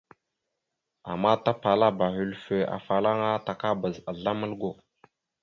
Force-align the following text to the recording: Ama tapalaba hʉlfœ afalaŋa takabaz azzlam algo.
Ama 1.11 1.31
tapalaba 1.45 2.05
hʉlfœ 2.15 2.57
afalaŋa 2.75 3.31
takabaz 3.47 3.95
azzlam 4.09 4.39
algo. 4.47 4.71